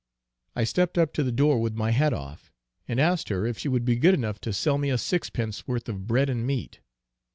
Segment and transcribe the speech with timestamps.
[0.55, 2.51] I stepped up to the door with my hat off,
[2.87, 5.87] and asked her if she would be good enough to sell me a sixpence worth
[5.87, 6.79] of bread and meat.